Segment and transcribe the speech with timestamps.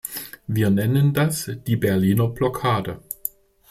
[0.47, 3.03] Wir nennen das die "Berliner Blockade".